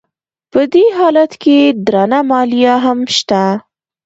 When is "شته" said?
3.17-3.43